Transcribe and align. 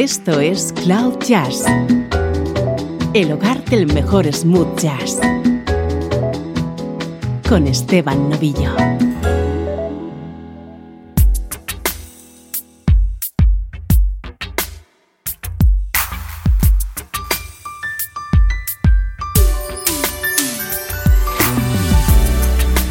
Esto 0.00 0.38
es 0.38 0.72
Cloud 0.84 1.18
Jazz, 1.26 1.64
el 3.14 3.32
hogar 3.32 3.64
del 3.64 3.92
mejor 3.92 4.32
smooth 4.32 4.78
jazz, 4.78 5.18
con 7.48 7.66
Esteban 7.66 8.30
Novillo. 8.30 8.76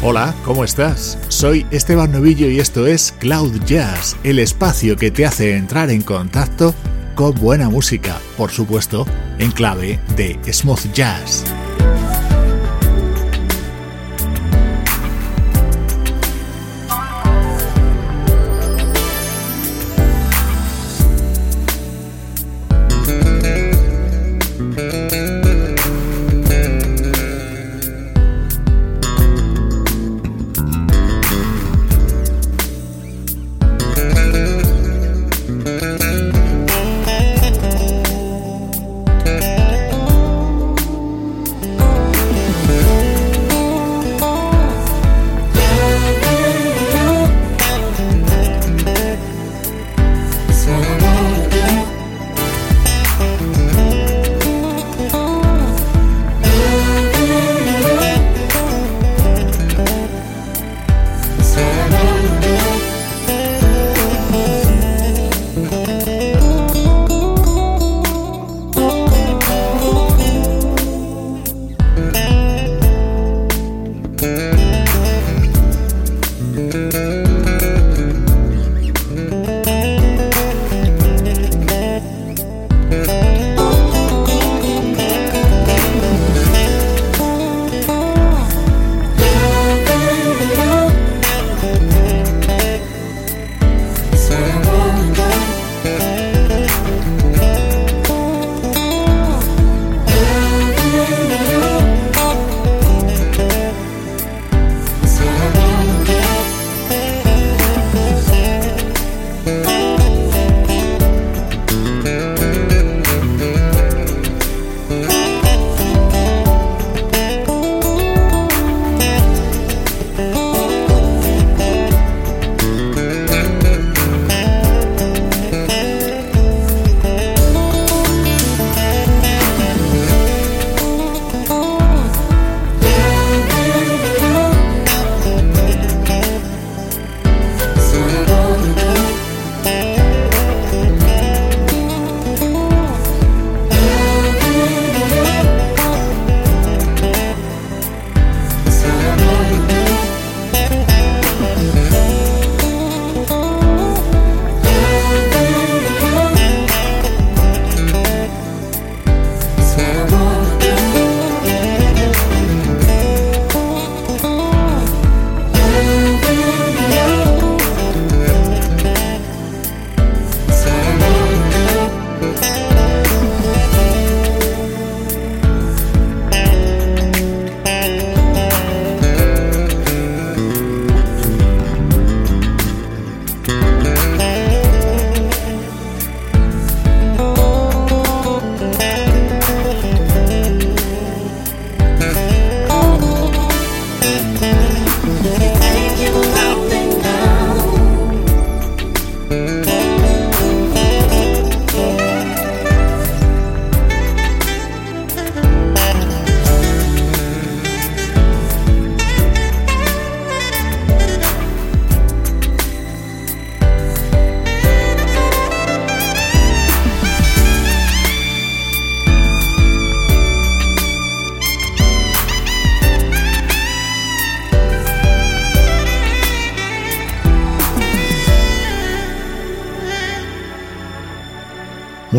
Hola, 0.02 0.34
¿cómo 0.44 0.62
estás? 0.62 1.18
Soy 1.28 1.66
Esteban 1.70 2.12
Novillo 2.12 2.48
y 2.48 2.60
esto 2.60 2.86
es 2.86 3.12
Cloud 3.12 3.62
Jazz, 3.64 4.14
el 4.24 4.38
espacio 4.40 4.96
que 4.96 5.10
te 5.10 5.24
hace 5.24 5.56
entrar 5.56 5.88
en 5.88 6.02
contacto 6.02 6.74
con 6.74 6.97
buena 7.26 7.68
música, 7.68 8.20
por 8.36 8.50
supuesto, 8.50 9.04
en 9.38 9.50
clave 9.50 9.98
de 10.16 10.38
smooth 10.52 10.92
jazz. 10.92 11.44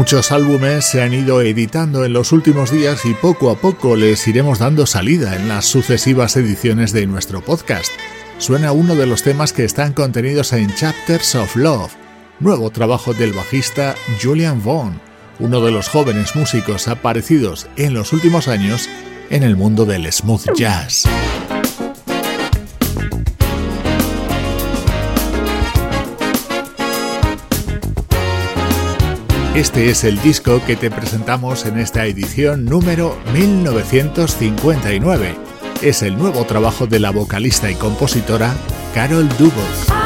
Muchos 0.10 0.32
álbumes 0.32 0.86
se 0.86 1.04
han 1.04 1.14
ido 1.14 1.40
editando 1.40 2.04
en 2.04 2.14
los 2.14 2.32
últimos 2.32 2.72
días 2.72 3.06
y 3.06 3.14
poco 3.14 3.52
a 3.52 3.56
poco 3.62 3.96
les 3.96 4.28
iremos 4.28 4.58
dando 4.58 4.88
salida 4.88 5.36
en 5.36 5.48
las 5.48 5.66
sucesivas 5.66 6.36
ediciones 6.36 6.94
de 6.94 7.06
nuestro 7.06 7.42
podcast. 7.42 7.92
Suena 8.40 8.72
uno 8.72 8.96
de 8.96 9.06
los 9.06 9.22
temas 9.22 9.54
que 9.54 9.66
están 9.66 9.94
contenidos 9.94 10.52
en 10.54 10.74
Chapters 10.74 11.36
of 11.36 11.56
Love, 11.56 11.94
nuevo 12.40 12.72
trabajo 12.72 13.14
del 13.14 13.34
bajista 13.34 13.94
Julian 14.20 14.64
Vaughn, 14.64 15.00
uno 15.38 15.62
de 15.62 15.72
los 15.72 15.90
jóvenes 15.90 16.36
músicos 16.36 16.88
aparecidos 16.88 17.68
en 17.76 17.94
los 17.94 18.12
últimos 18.12 18.48
años 18.48 18.90
en 19.30 19.44
el 19.44 19.56
mundo 19.56 19.86
del 19.86 20.12
smooth 20.12 20.56
jazz. 20.56 21.08
Este 29.60 29.90
es 29.90 30.06
el 30.06 30.22
disco 30.22 30.62
que 30.66 30.78
te 30.78 30.90
presentamos 30.90 31.66
en 31.66 31.78
esta 31.80 32.06
edición 32.06 32.64
número 32.64 33.20
1959. 33.34 35.36
Es 35.82 36.02
el 36.02 36.18
nuevo 36.18 36.46
trabajo 36.46 36.88
de 36.88 37.02
la 37.02 37.12
vocalista 37.12 37.70
y 37.70 37.76
compositora 37.76 38.56
Carol 38.94 39.28
Dubos. 39.38 39.99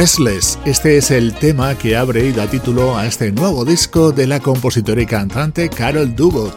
Restless. 0.00 0.58
Este 0.64 0.96
es 0.96 1.10
el 1.10 1.34
tema 1.34 1.76
que 1.76 1.94
abre 1.94 2.24
y 2.24 2.32
da 2.32 2.46
título 2.46 2.96
a 2.96 3.06
este 3.06 3.32
nuevo 3.32 3.66
disco 3.66 4.12
de 4.12 4.26
la 4.26 4.40
compositora 4.40 5.02
y 5.02 5.04
cantante 5.04 5.68
Carol 5.68 6.16
Dubok, 6.16 6.54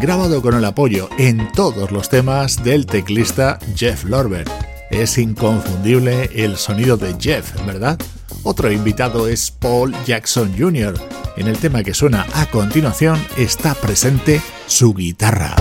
grabado 0.00 0.40
con 0.40 0.54
el 0.54 0.64
apoyo 0.64 1.10
en 1.18 1.52
todos 1.52 1.92
los 1.92 2.08
temas 2.08 2.64
del 2.64 2.86
teclista 2.86 3.58
Jeff 3.76 4.04
Lorber. 4.04 4.46
Es 4.90 5.18
inconfundible 5.18 6.30
el 6.34 6.56
sonido 6.56 6.96
de 6.96 7.14
Jeff, 7.20 7.52
¿verdad? 7.66 7.98
Otro 8.42 8.72
invitado 8.72 9.28
es 9.28 9.50
Paul 9.50 9.94
Jackson 10.06 10.54
Jr. 10.58 10.94
En 11.36 11.46
el 11.46 11.58
tema 11.58 11.82
que 11.82 11.92
suena 11.92 12.26
a 12.32 12.46
continuación 12.46 13.22
está 13.36 13.74
presente 13.74 14.40
su 14.66 14.94
guitarra. 14.94 15.57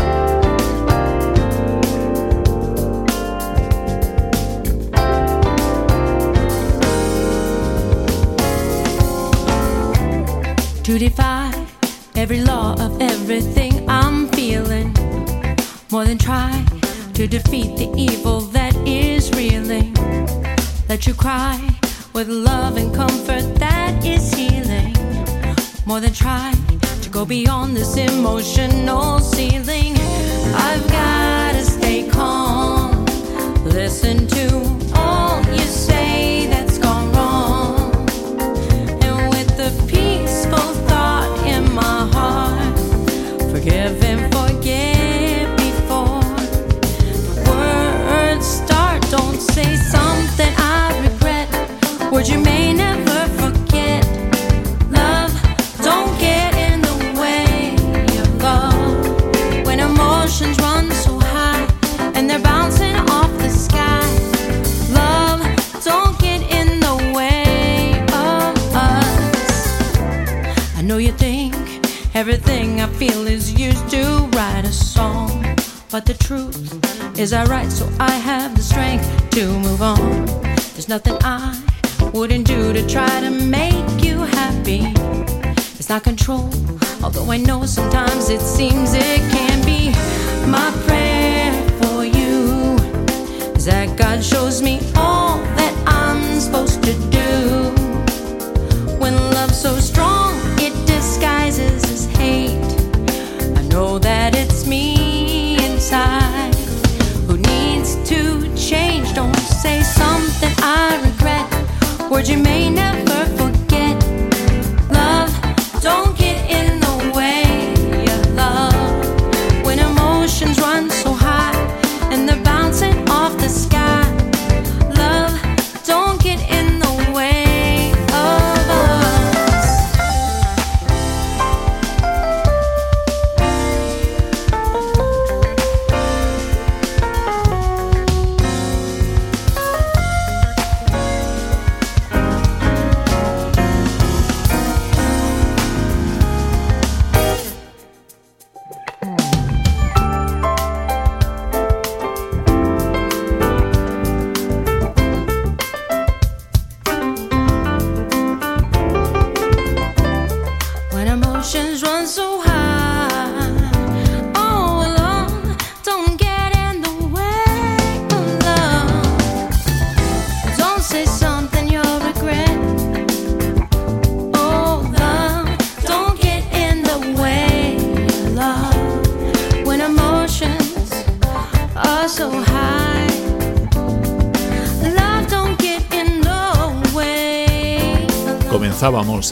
ocean 28.38 28.77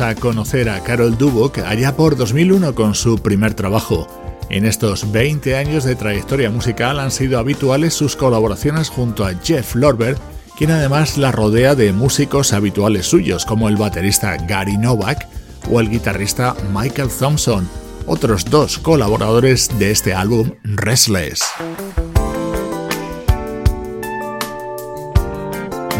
A 0.01 0.13
conocer 0.13 0.67
a 0.67 0.81
Carol 0.81 1.17
Dubok 1.17 1.59
allá 1.59 1.95
por 1.95 2.17
2001 2.17 2.75
con 2.75 2.95
su 2.95 3.17
primer 3.19 3.53
trabajo. 3.53 4.07
En 4.49 4.65
estos 4.65 5.11
20 5.11 5.55
años 5.55 5.85
de 5.85 5.95
trayectoria 5.95 6.49
musical 6.49 6.99
han 6.99 7.11
sido 7.11 7.39
habituales 7.39 7.93
sus 7.93 8.17
colaboraciones 8.17 8.89
junto 8.89 9.25
a 9.25 9.33
Jeff 9.35 9.75
Lorber, 9.75 10.17
quien 10.57 10.71
además 10.71 11.17
la 11.17 11.31
rodea 11.31 11.75
de 11.75 11.93
músicos 11.93 12.51
habituales 12.51 13.05
suyos 13.05 13.45
como 13.45 13.69
el 13.69 13.77
baterista 13.77 14.35
Gary 14.35 14.77
Novak 14.77 15.27
o 15.71 15.79
el 15.79 15.89
guitarrista 15.89 16.55
Michael 16.73 17.09
Thompson, 17.09 17.69
otros 18.05 18.43
dos 18.45 18.77
colaboradores 18.79 19.69
de 19.79 19.91
este 19.91 20.13
álbum 20.13 20.51
Restless. 20.63 21.41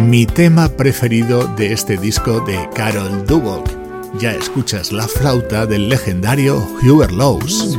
Mi 0.02 0.26
tema 0.26 0.68
preferido 0.68 1.48
de 1.56 1.72
este 1.72 1.98
disco 1.98 2.42
de 2.42 2.70
Carol 2.76 3.26
Dubok. 3.26 3.85
Ya 4.20 4.32
escuchas 4.32 4.92
la 4.94 5.08
flauta 5.08 5.66
del 5.66 5.90
legendario 5.90 6.66
Hubert 6.82 7.12
Laws. 7.12 7.76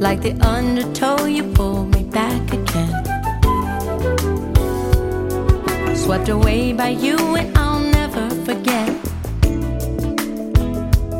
Like 0.00 0.20
the 0.20 0.34
undertow, 0.44 1.26
you 1.26 1.44
pulled 1.54 1.94
me 1.94 2.02
back 2.02 2.52
again. 2.52 3.04
Swept 5.94 6.28
away 6.28 6.72
by 6.72 6.88
you, 6.88 7.16
and 7.36 7.56
I'll 7.56 7.78
never 7.78 8.28
forget 8.44 8.90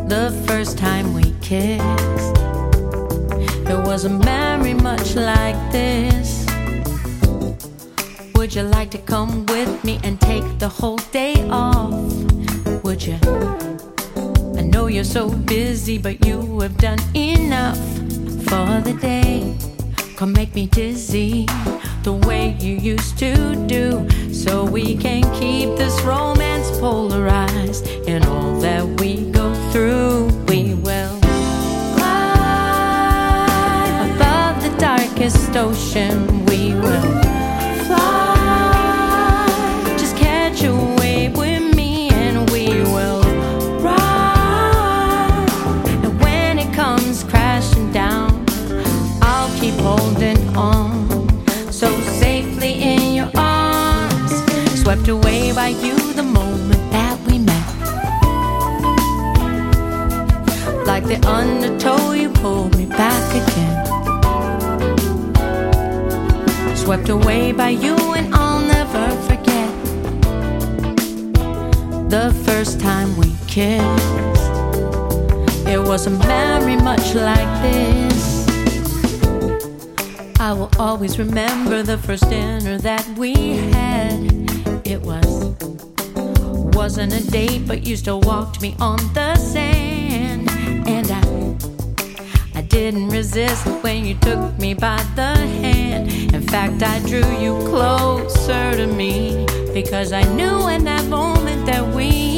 the 0.08 0.32
first 0.48 0.78
time 0.78 1.14
we 1.14 1.32
kissed. 1.40 2.34
There 3.66 3.80
wasn't 3.80 4.24
very 4.24 4.74
much 4.74 5.14
like 5.14 5.56
this. 5.70 6.41
Would 8.42 8.56
you 8.56 8.64
like 8.64 8.90
to 8.90 8.98
come 8.98 9.46
with 9.46 9.84
me 9.84 10.00
and 10.02 10.20
take 10.20 10.42
the 10.58 10.68
whole 10.68 10.96
day 11.12 11.48
off? 11.48 11.92
Would 12.82 13.06
you? 13.06 13.16
I 14.58 14.62
know 14.62 14.88
you're 14.88 15.04
so 15.04 15.30
busy, 15.30 15.96
but 15.96 16.26
you 16.26 16.58
have 16.58 16.76
done 16.76 16.98
enough 17.14 17.78
for 18.48 18.80
the 18.80 18.98
day. 19.00 19.56
Come 20.16 20.32
make 20.32 20.56
me 20.56 20.66
dizzy 20.66 21.46
the 22.02 22.14
way 22.26 22.56
you 22.58 22.74
used 22.78 23.16
to 23.20 23.54
do, 23.68 24.08
so 24.32 24.64
we 24.64 24.96
can 24.96 25.22
keep 25.38 25.76
this 25.78 26.00
romance 26.02 26.68
polarized. 26.80 27.86
And 28.08 28.24
all 28.24 28.58
that 28.58 28.84
we 29.00 29.30
go 29.30 29.54
through, 29.70 30.26
we 30.48 30.74
will 30.74 31.16
fly 31.94 33.86
above 34.16 34.60
the 34.64 34.76
darkest 34.80 35.54
ocean. 35.54 36.44
We 36.46 36.74
will 36.74 37.21
the 61.12 61.28
undertow, 61.28 62.12
you 62.12 62.30
pulled 62.30 62.76
me 62.78 62.86
back 62.86 63.34
again. 63.34 63.86
Swept 66.74 67.10
away 67.10 67.52
by 67.52 67.68
you, 67.68 67.96
and 68.14 68.34
I'll 68.34 68.64
never 68.64 69.10
forget 69.28 69.70
the 72.08 72.32
first 72.44 72.80
time 72.80 73.14
we 73.18 73.34
kissed. 73.46 74.52
It 75.66 75.80
wasn't 75.80 76.22
very 76.24 76.76
much 76.76 77.14
like 77.14 77.62
this. 77.62 78.48
I 80.40 80.52
will 80.54 80.70
always 80.78 81.18
remember 81.18 81.82
the 81.82 81.98
first 81.98 82.28
dinner 82.30 82.78
that 82.78 83.06
we 83.18 83.34
had. 83.74 84.18
It 84.86 85.02
was 85.02 85.54
wasn't 86.74 87.12
a 87.12 87.30
date, 87.30 87.66
but 87.66 87.84
you 87.86 87.96
still 87.96 88.20
walked 88.22 88.60
me 88.62 88.74
on 88.80 88.98
the 89.12 89.36
sand, 89.36 90.01
and 90.86 91.10
I 91.10 91.22
I 92.54 92.62
didn't 92.62 93.08
resist 93.08 93.66
when 93.82 94.04
you 94.04 94.14
took 94.14 94.58
me 94.58 94.74
by 94.74 95.02
the 95.14 95.34
hand. 95.36 96.12
In 96.34 96.42
fact, 96.42 96.82
I 96.82 96.98
drew 97.00 97.26
you 97.40 97.56
closer 97.68 98.76
to 98.76 98.86
me 98.86 99.46
because 99.72 100.12
I 100.12 100.22
knew 100.34 100.68
in 100.68 100.84
that 100.84 101.04
moment 101.06 101.66
that 101.66 101.94
we 101.94 102.31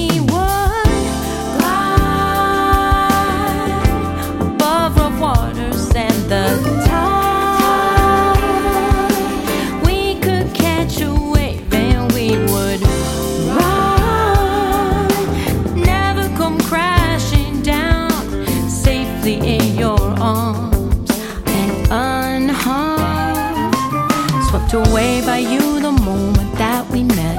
Swept 24.75 24.89
away 24.89 25.21
by 25.21 25.39
you 25.39 25.79
the 25.81 25.93
moment 25.93 26.53
that 26.59 26.85
we 26.91 27.05
met. 27.05 27.39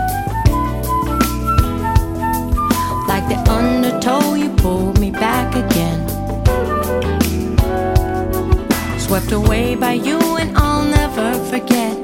Like 3.09 3.27
the 3.27 3.35
undertow, 3.51 4.35
you 4.35 4.49
pulled 4.51 5.01
me 5.01 5.11
back 5.11 5.53
again. 5.53 5.99
Swept 8.97 9.33
away 9.33 9.75
by 9.75 9.91
you, 9.91 10.17
and 10.37 10.55
I'll 10.57 10.85
never 10.85 11.33
forget 11.51 11.97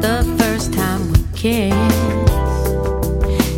the 0.00 0.24
first 0.38 0.72
time 0.72 1.12
we 1.12 1.18
kissed. 1.34 1.76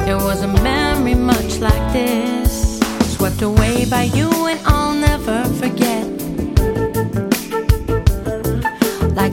It 0.08 0.16
was 0.16 0.42
a 0.42 0.48
memory 0.60 1.14
much 1.14 1.60
like 1.60 1.92
this. 1.92 2.80
Swept 3.14 3.42
away 3.42 3.84
by 3.84 4.10
you, 4.12 4.28
and 4.48 4.58
I'll 4.66 4.92
never 4.92 5.44
forget. 5.54 6.15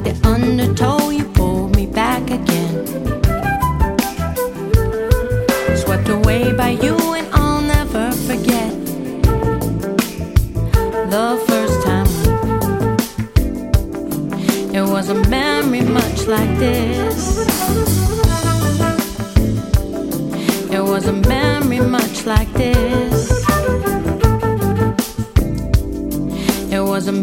The 0.03 0.19
undertow, 0.27 1.09
you 1.09 1.23
pulled 1.25 1.75
me 1.75 1.85
back 1.85 2.23
again. 2.29 2.85
Swept 5.77 6.09
away 6.09 6.51
by 6.53 6.69
you, 6.69 6.95
and 7.13 7.27
I'll 7.33 7.61
never 7.61 8.11
forget. 8.27 8.71
The 11.09 11.43
first 11.47 11.83
time 11.85 12.07
it 14.75 14.81
was 14.81 15.09
a 15.09 15.15
memory 15.29 15.81
much 15.81 16.27
like 16.27 16.57
this. 16.57 17.47
It 20.71 20.83
was 20.83 21.05
a 21.07 21.13
memory 21.13 21.79
much 21.79 22.25
like 22.25 22.51
this. 22.53 23.31
It 26.71 26.81
was 26.81 27.07
a 27.07 27.13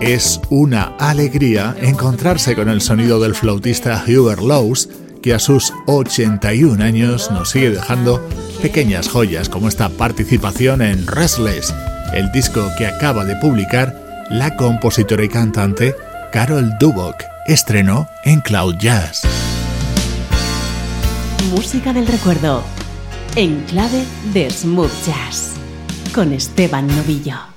Es 0.00 0.40
una 0.48 0.94
alegría 0.98 1.76
encontrarse 1.78 2.56
con 2.56 2.70
el 2.70 2.80
sonido 2.80 3.20
del 3.20 3.34
flautista 3.34 4.02
Hubert 4.08 4.40
Lowes, 4.40 4.88
que 5.22 5.34
a 5.34 5.38
sus 5.38 5.74
81 5.86 6.82
años 6.82 7.30
nos 7.30 7.50
sigue 7.50 7.68
dejando 7.68 8.26
pequeñas 8.62 9.08
joyas 9.08 9.50
como 9.50 9.68
esta 9.68 9.90
participación 9.90 10.80
en 10.80 11.06
Restless, 11.06 11.74
el 12.14 12.32
disco 12.32 12.66
que 12.78 12.86
acaba 12.86 13.26
de 13.26 13.36
publicar 13.36 14.26
la 14.30 14.56
compositora 14.56 15.22
y 15.22 15.28
cantante 15.28 15.94
Carol 16.32 16.72
Dubok, 16.80 17.16
estrenó 17.46 18.08
en 18.24 18.40
Cloud 18.40 18.76
Jazz. 18.78 19.24
Música 21.50 21.92
del 21.92 22.06
recuerdo, 22.06 22.62
en 23.36 23.60
clave 23.64 24.02
de 24.32 24.50
smooth 24.50 24.90
jazz, 25.04 25.50
con 26.14 26.32
Esteban 26.32 26.86
Novillo. 26.86 27.49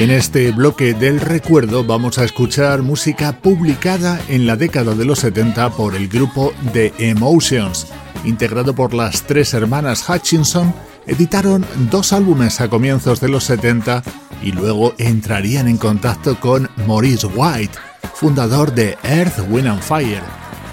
En 0.00 0.10
este 0.10 0.50
bloque 0.50 0.94
del 0.94 1.20
recuerdo 1.20 1.84
vamos 1.84 2.18
a 2.18 2.24
escuchar 2.24 2.80
música 2.80 3.42
publicada 3.42 4.18
en 4.28 4.46
la 4.46 4.56
década 4.56 4.94
de 4.94 5.04
los 5.04 5.18
70 5.18 5.76
por 5.76 5.94
el 5.94 6.08
grupo 6.08 6.54
The 6.72 6.94
Emotions. 6.96 7.86
Integrado 8.24 8.74
por 8.74 8.94
las 8.94 9.24
tres 9.24 9.52
hermanas 9.52 10.08
Hutchinson, 10.08 10.72
editaron 11.06 11.66
dos 11.90 12.14
álbumes 12.14 12.62
a 12.62 12.70
comienzos 12.70 13.20
de 13.20 13.28
los 13.28 13.44
70 13.44 14.02
y 14.42 14.52
luego 14.52 14.94
entrarían 14.96 15.68
en 15.68 15.76
contacto 15.76 16.40
con 16.40 16.70
Maurice 16.86 17.26
White, 17.26 17.76
fundador 18.14 18.72
de 18.72 18.96
Earth, 19.02 19.38
Wind 19.50 19.68
and 19.68 19.82
Fire. 19.82 20.22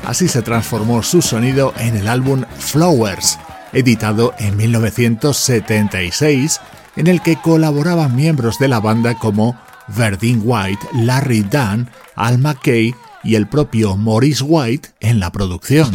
Así 0.06 0.30
se 0.30 0.42
transformó 0.42 1.04
su 1.04 1.22
sonido 1.22 1.74
en 1.80 1.98
el 1.98 2.08
álbum 2.08 2.46
Flowers, 2.60 3.38
editado 3.74 4.34
en 4.40 4.56
1976 4.56 6.62
en 6.98 7.08
el 7.08 7.22
que 7.22 7.38
colaboraban 7.38 8.16
miembros 8.16 8.60
de 8.60 8.68
la 8.68 8.80
banda 8.80 9.18
como 9.18 9.56
Verdine 9.88 10.42
White, 10.44 10.86
Larry 10.94 11.42
Dunn, 11.44 11.90
Al 12.16 12.40
McKay 12.40 12.94
y 13.24 13.36
el 13.36 13.48
propio 13.48 13.96
Maurice 13.96 14.44
White 14.44 14.90
en 15.00 15.20
la 15.20 15.32
producción. 15.32 15.92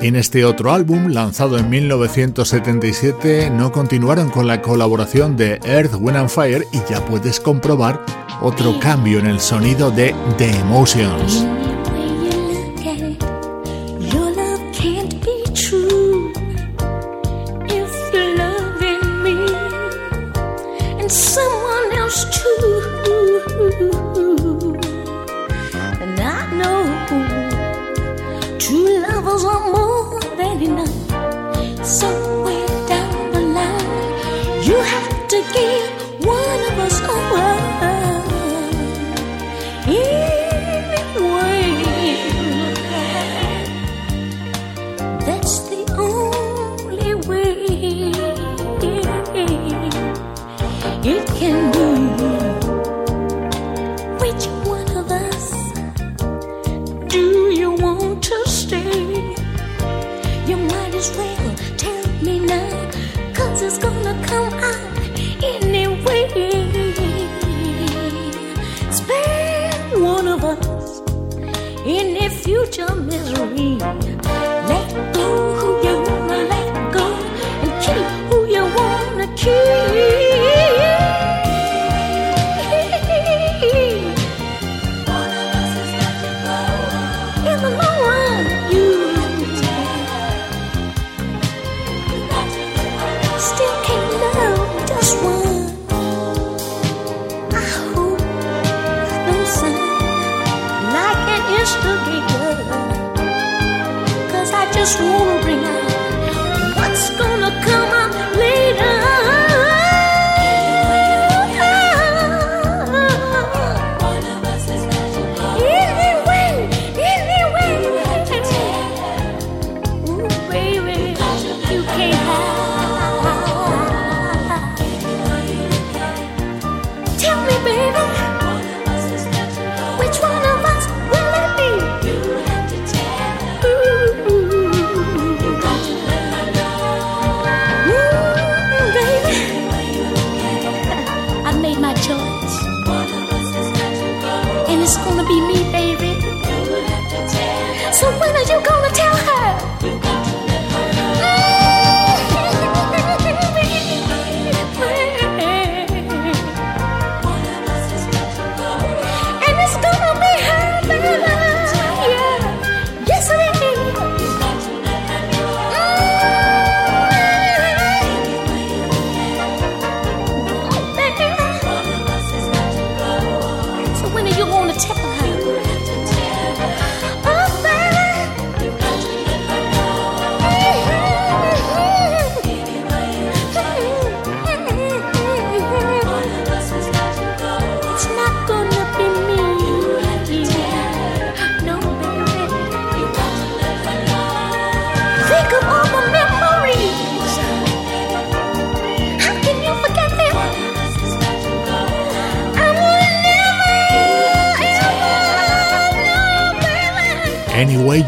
En 0.00 0.14
este 0.14 0.44
otro 0.44 0.72
álbum, 0.72 1.08
lanzado 1.08 1.58
en 1.58 1.68
1977, 1.68 3.50
no 3.50 3.72
continuaron 3.72 4.30
con 4.30 4.46
la 4.46 4.62
colaboración 4.62 5.36
de 5.36 5.58
Earth, 5.64 5.94
Wind 5.98 6.16
and 6.16 6.28
Fire 6.28 6.64
y 6.72 6.78
ya 6.88 7.04
puedes 7.04 7.40
comprobar 7.40 8.04
otro 8.40 8.78
cambio 8.78 9.18
en 9.18 9.26
el 9.26 9.40
sonido 9.40 9.90
de 9.90 10.14
The 10.36 10.50
Emotions. 10.60 11.57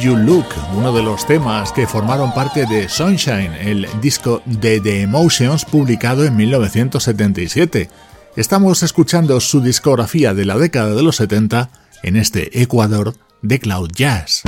You 0.00 0.16
Look, 0.16 0.46
uno 0.74 0.92
de 0.92 1.02
los 1.02 1.26
temas 1.26 1.72
que 1.72 1.86
formaron 1.86 2.32
parte 2.32 2.64
de 2.64 2.88
Sunshine, 2.88 3.52
el 3.60 3.86
disco 4.00 4.40
de 4.46 4.80
The 4.80 5.02
Emotions 5.02 5.66
publicado 5.66 6.24
en 6.24 6.36
1977. 6.36 7.90
Estamos 8.34 8.82
escuchando 8.82 9.38
su 9.40 9.60
discografía 9.60 10.32
de 10.32 10.46
la 10.46 10.56
década 10.56 10.94
de 10.94 11.02
los 11.02 11.16
70 11.16 11.68
en 12.02 12.16
este 12.16 12.62
Ecuador 12.62 13.14
de 13.42 13.58
Cloud 13.58 13.90
Jazz. 13.94 14.42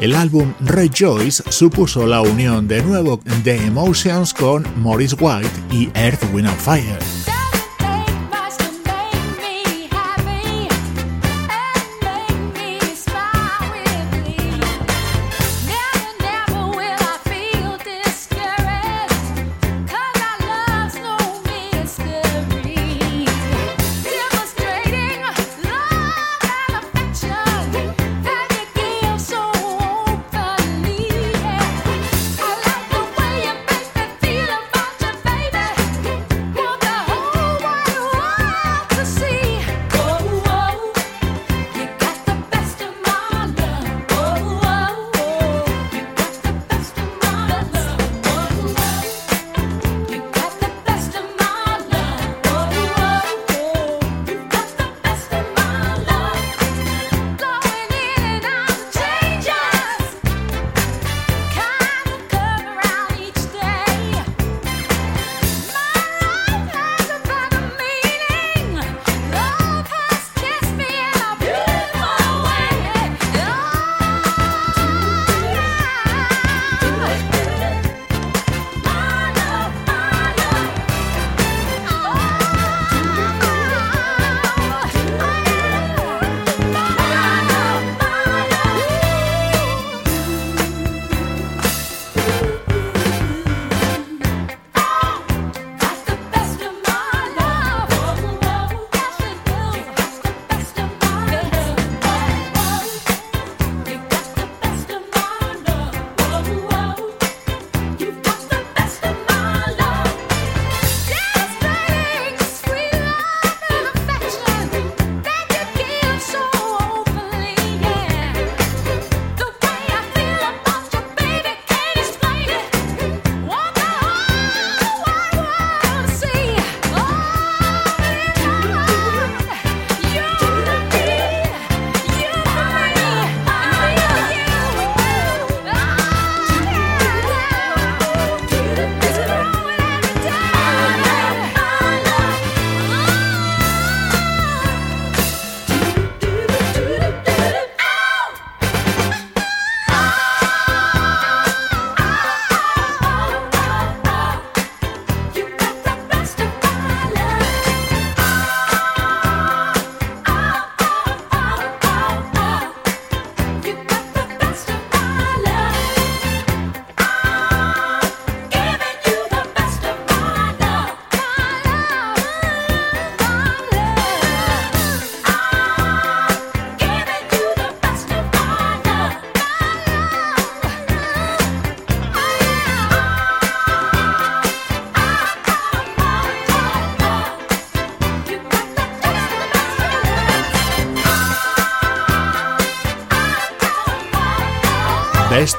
El 0.00 0.16
álbum 0.16 0.54
Rejoice 0.60 1.42
supuso 1.50 2.06
la 2.06 2.20
unión 2.20 2.66
de 2.66 2.82
nuevo 2.82 3.20
de 3.44 3.56
Emotions 3.66 4.34
con 4.34 4.66
Maurice 4.82 5.14
White 5.20 5.50
y 5.70 5.88
Earth, 5.94 6.24
Wind 6.32 6.48
and 6.48 6.58
Fire. 6.58 7.27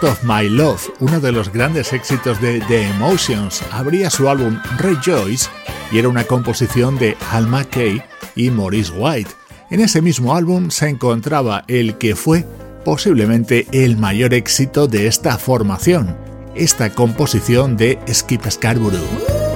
Of 0.01 0.23
My 0.23 0.47
Love, 0.47 0.93
uno 0.99 1.19
de 1.19 1.31
los 1.31 1.51
grandes 1.51 1.91
éxitos 1.91 2.39
de 2.39 2.61
The 2.67 2.89
Emotions, 2.89 3.61
abría 3.71 4.09
su 4.09 4.29
álbum 4.29 4.57
Rejoice 4.77 5.49
y 5.91 5.99
era 5.99 6.07
una 6.07 6.23
composición 6.23 6.97
de 6.97 7.17
Al 7.31 7.47
McKay 7.47 8.01
y 8.35 8.49
Maurice 8.49 8.91
White. 8.93 9.31
En 9.69 9.81
ese 9.81 10.01
mismo 10.01 10.35
álbum 10.35 10.69
se 10.69 10.87
encontraba 10.87 11.65
el 11.67 11.97
que 11.97 12.15
fue 12.15 12.45
posiblemente 12.85 13.67
el 13.71 13.97
mayor 13.97 14.33
éxito 14.33 14.87
de 14.87 15.07
esta 15.07 15.37
formación, 15.37 16.15
esta 16.55 16.91
composición 16.91 17.75
de 17.75 17.99
Skip 18.09 18.45
Scarborough. 18.49 19.48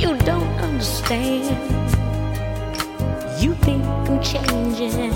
You 0.00 0.16
don't 0.16 0.48
understand. 0.60 1.44
You 3.38 3.52
think 3.56 3.84
I'm 3.84 4.22
changing. 4.22 5.12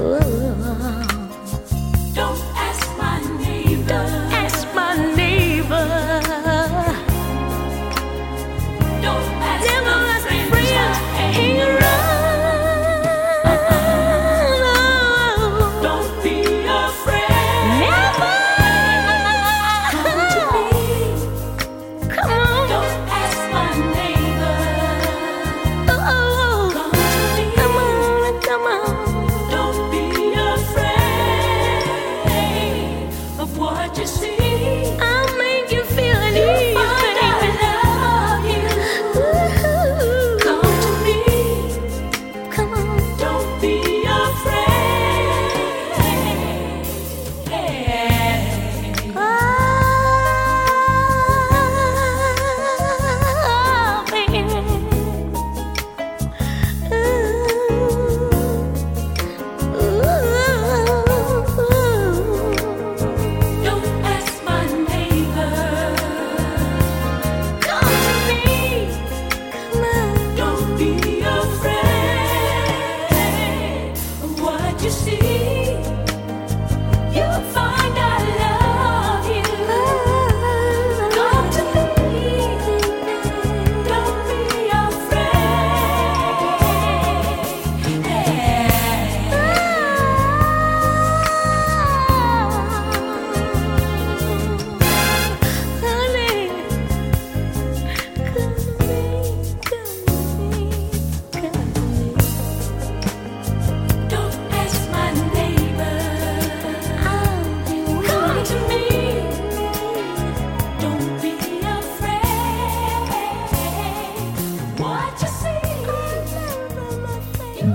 Oh. 0.00 1.13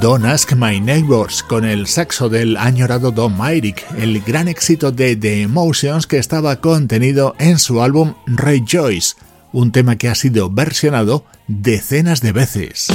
Ask 0.02 0.54
My 0.54 0.80
Neighbors 0.80 1.44
con 1.44 1.66
el 1.66 1.86
saxo 1.86 2.30
del 2.30 2.56
añorado 2.56 3.12
Don 3.12 3.38
Myrick, 3.38 3.86
el 3.98 4.22
gran 4.22 4.48
éxito 4.48 4.94
de 4.94 5.18
The 5.18 5.42
Emotions 5.42 6.08
que 6.08 6.18
estaba 6.18 6.62
contenido 6.62 7.36
en 7.38 7.60
su 7.60 7.82
álbum 7.82 8.14
Rejoice, 8.26 9.16
un 9.52 9.74
tema 9.74 9.98
que 9.98 10.08
ha 10.08 10.16
sido 10.16 10.50
versionado 10.50 11.26
decenas 11.48 12.22
de 12.22 12.32
veces. 12.32 12.88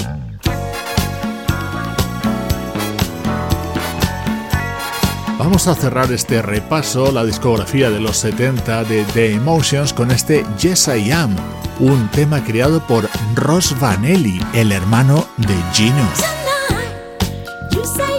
Vamos 5.38 5.68
a 5.68 5.74
cerrar 5.74 6.10
este 6.10 6.40
repaso, 6.40 7.12
la 7.12 7.24
discografía 7.24 7.90
de 7.90 8.00
los 8.00 8.16
70 8.16 8.84
de 8.84 9.04
The 9.12 9.34
Emotions, 9.34 9.92
con 9.92 10.10
este 10.10 10.44
Yes 10.58 10.88
I 10.88 11.12
Am, 11.12 11.36
un 11.80 12.08
tema 12.12 12.42
creado 12.42 12.84
por 12.86 13.10
Ross 13.34 13.78
Vanelli, 13.78 14.40
el 14.54 14.72
hermano 14.72 15.26
de 15.36 15.54
Gino. 15.74 16.43
you 17.74 17.84
say 17.84 18.13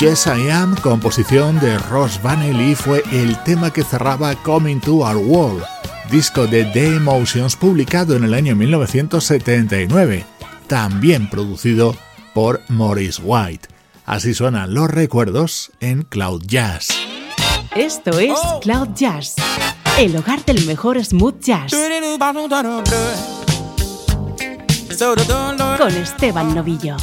Yes 0.00 0.28
I 0.28 0.48
Am, 0.48 0.76
composición 0.76 1.58
de 1.58 1.76
Ross 1.76 2.22
Vanelli, 2.22 2.76
fue 2.76 3.02
el 3.10 3.36
tema 3.42 3.72
que 3.72 3.82
cerraba 3.82 4.36
Coming 4.44 4.78
to 4.78 4.98
Our 4.98 5.16
World, 5.16 5.64
disco 6.08 6.46
de 6.46 6.66
The 6.66 6.94
Emotions 6.94 7.56
publicado 7.56 8.14
en 8.14 8.22
el 8.22 8.32
año 8.32 8.54
1979, 8.54 10.24
también 10.68 11.28
producido 11.28 11.96
por 12.32 12.60
Morris 12.68 13.20
White. 13.20 13.66
Así 14.06 14.34
suenan 14.34 14.72
los 14.72 14.88
recuerdos 14.88 15.72
en 15.80 16.04
Cloud 16.04 16.44
Jazz. 16.46 16.90
Esto 17.74 18.20
es. 18.20 18.38
Oh. 18.40 18.60
Cloud 18.60 18.90
Jazz, 18.94 19.34
el 19.98 20.16
hogar 20.16 20.44
del 20.44 20.64
mejor 20.66 21.04
smooth 21.04 21.40
jazz. 21.40 21.72
Con 25.76 25.92
Esteban 25.96 26.54
Novillo. 26.54 26.96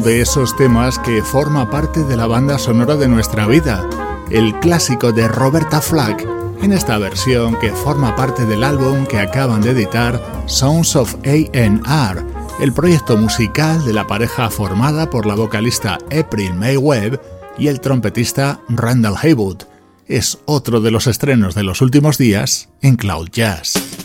De 0.00 0.20
esos 0.20 0.56
temas 0.56 0.98
que 0.98 1.22
forma 1.22 1.70
parte 1.70 2.04
de 2.04 2.16
la 2.16 2.26
banda 2.26 2.58
sonora 2.58 2.96
de 2.96 3.08
nuestra 3.08 3.46
vida, 3.46 3.88
el 4.30 4.54
clásico 4.60 5.12
de 5.12 5.26
Roberta 5.26 5.80
Flack, 5.80 6.26
en 6.62 6.72
esta 6.72 6.98
versión 6.98 7.58
que 7.58 7.72
forma 7.72 8.14
parte 8.14 8.44
del 8.44 8.64
álbum 8.64 9.06
que 9.06 9.18
acaban 9.18 9.60
de 9.60 9.70
editar 9.70 10.44
Sounds 10.46 10.94
of 10.94 11.16
AR, 11.24 12.24
el 12.60 12.72
proyecto 12.72 13.16
musical 13.16 13.84
de 13.84 13.92
la 13.92 14.06
pareja 14.06 14.50
formada 14.50 15.10
por 15.10 15.26
la 15.26 15.34
vocalista 15.34 15.98
April 16.16 16.54
May 16.54 16.76
Webb 16.76 17.20
y 17.58 17.68
el 17.68 17.80
trompetista 17.80 18.60
Randall 18.68 19.16
Haywood. 19.20 19.62
Es 20.06 20.38
otro 20.44 20.80
de 20.80 20.90
los 20.90 21.06
estrenos 21.06 21.54
de 21.54 21.64
los 21.64 21.80
últimos 21.80 22.18
días 22.18 22.68
en 22.82 22.96
Cloud 22.96 23.28
Jazz. 23.32 23.97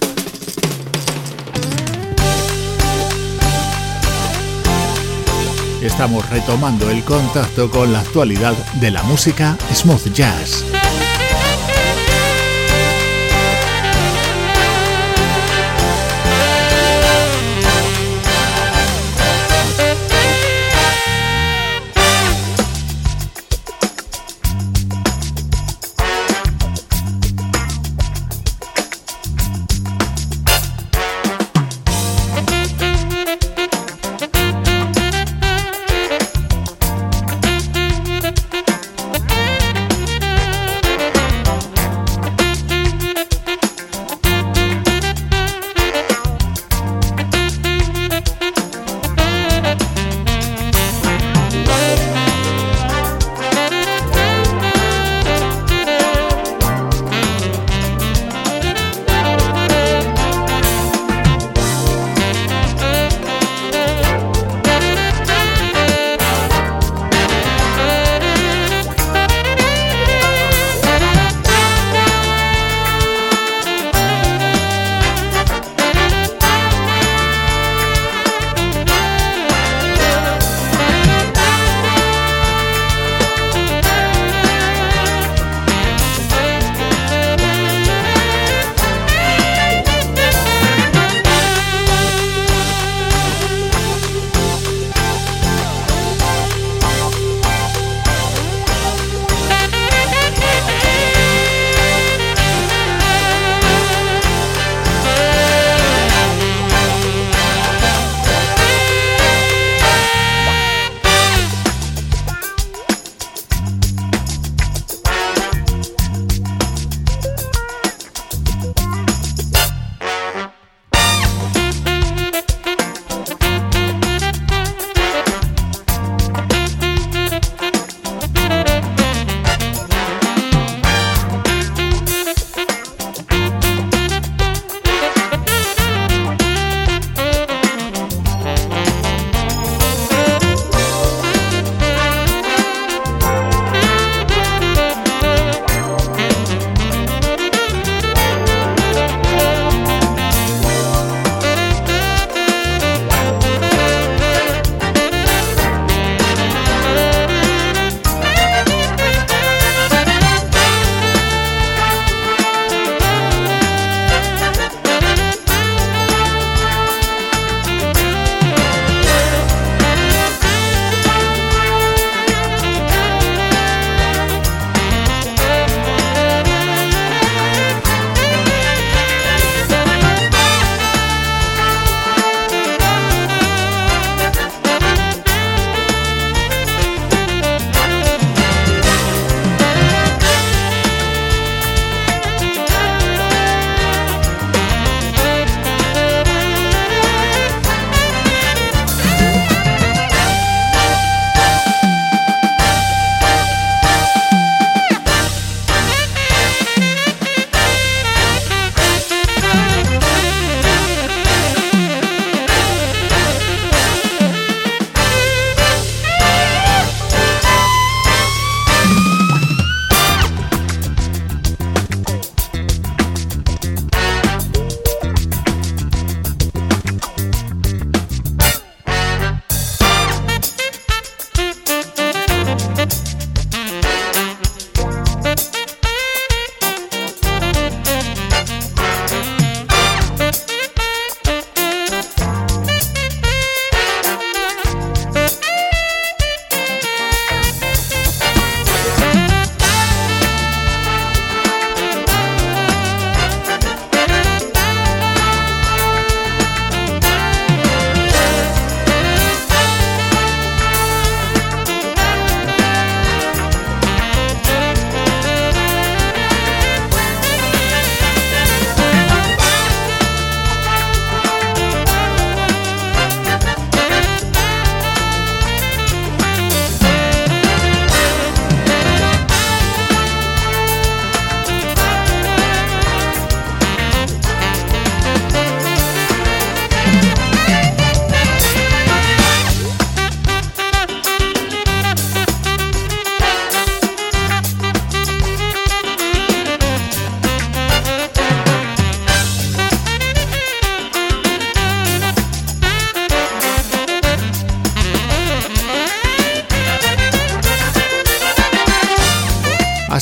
Estamos 5.86 6.30
retomando 6.30 6.90
el 6.90 7.04
contacto 7.04 7.70
con 7.70 7.92
la 7.94 8.00
actualidad 8.00 8.54
de 8.76 8.92
la 8.92 9.04
música 9.04 9.58
smooth 9.74 10.14
jazz. 10.14 10.83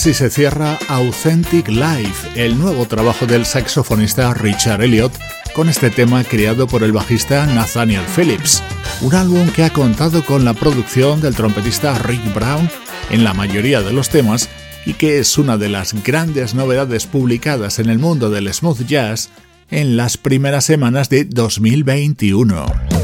Así 0.01 0.15
se 0.15 0.31
cierra 0.31 0.79
Authentic 0.87 1.67
Life, 1.67 2.29
el 2.33 2.57
nuevo 2.57 2.87
trabajo 2.87 3.27
del 3.27 3.45
saxofonista 3.45 4.33
Richard 4.33 4.81
Elliot, 4.81 5.13
con 5.53 5.69
este 5.69 5.91
tema 5.91 6.23
creado 6.23 6.65
por 6.65 6.81
el 6.81 6.91
bajista 6.91 7.45
Nathaniel 7.45 8.01
Phillips. 8.15 8.63
Un 9.01 9.13
álbum 9.13 9.47
que 9.51 9.63
ha 9.63 9.69
contado 9.69 10.25
con 10.25 10.43
la 10.43 10.55
producción 10.55 11.21
del 11.21 11.35
trompetista 11.35 11.99
Rick 11.99 12.33
Brown 12.33 12.67
en 13.11 13.23
la 13.23 13.35
mayoría 13.35 13.83
de 13.83 13.93
los 13.93 14.09
temas 14.09 14.49
y 14.87 14.93
que 14.93 15.19
es 15.19 15.37
una 15.37 15.59
de 15.59 15.69
las 15.69 15.93
grandes 16.03 16.55
novedades 16.55 17.05
publicadas 17.05 17.77
en 17.77 17.91
el 17.91 17.99
mundo 17.99 18.31
del 18.31 18.51
smooth 18.51 18.87
jazz 18.87 19.29
en 19.69 19.97
las 19.97 20.17
primeras 20.17 20.65
semanas 20.65 21.09
de 21.09 21.25
2021. 21.25 23.00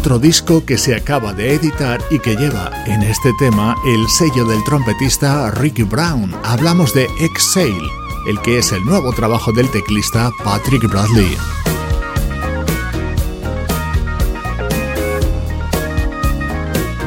Otro 0.00 0.18
disco 0.18 0.64
que 0.64 0.78
se 0.78 0.94
acaba 0.94 1.34
de 1.34 1.52
editar 1.52 2.00
y 2.10 2.18
que 2.20 2.34
lleva 2.34 2.70
en 2.86 3.02
este 3.02 3.34
tema 3.38 3.76
el 3.86 4.08
sello 4.08 4.46
del 4.46 4.64
trompetista 4.64 5.50
Ricky 5.50 5.82
Brown. 5.82 6.34
Hablamos 6.42 6.94
de 6.94 7.06
Exhale, 7.20 7.86
el 8.26 8.40
que 8.40 8.56
es 8.56 8.72
el 8.72 8.82
nuevo 8.86 9.12
trabajo 9.12 9.52
del 9.52 9.70
teclista 9.70 10.30
Patrick 10.42 10.88
Bradley. 10.88 11.36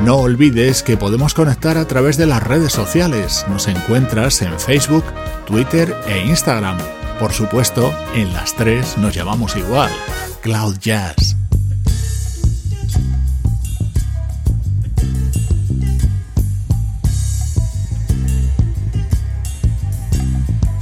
No 0.03 0.17
olvides 0.17 0.83
que 0.83 0.95
podemos 0.95 1.33
conectar 1.33 1.79
a 1.79 1.87
través 1.87 2.17
de 2.17 2.27
las 2.27 2.43
redes 2.43 2.73
sociales. 2.73 3.43
Nos 3.49 3.67
encuentras 3.67 4.39
en 4.43 4.59
Facebook, 4.59 5.05
Twitter 5.47 5.95
e 6.05 6.27
Instagram. 6.27 6.77
Por 7.19 7.33
supuesto, 7.33 7.91
en 8.13 8.31
las 8.33 8.55
tres 8.55 8.99
nos 8.99 9.15
llamamos 9.15 9.55
igual, 9.55 9.89
Cloud 10.43 10.77
Jazz. 10.77 11.37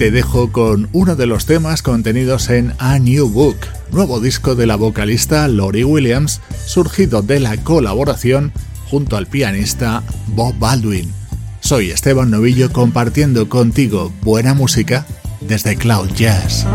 Te 0.01 0.09
dejo 0.09 0.51
con 0.51 0.89
uno 0.93 1.15
de 1.15 1.27
los 1.27 1.45
temas 1.45 1.83
contenidos 1.83 2.49
en 2.49 2.73
A 2.79 2.97
New 2.97 3.29
Book, 3.29 3.57
nuevo 3.91 4.19
disco 4.19 4.55
de 4.55 4.65
la 4.65 4.75
vocalista 4.75 5.47
Lori 5.47 5.83
Williams, 5.83 6.41
surgido 6.65 7.21
de 7.21 7.39
la 7.39 7.55
colaboración 7.57 8.51
junto 8.89 9.15
al 9.15 9.27
pianista 9.27 10.01
Bob 10.25 10.57
Baldwin. 10.57 11.13
Soy 11.59 11.91
Esteban 11.91 12.31
Novillo 12.31 12.73
compartiendo 12.73 13.47
contigo 13.47 14.11
buena 14.23 14.55
música 14.55 15.05
desde 15.39 15.75
Cloud 15.75 16.09
Jazz. 16.15 16.65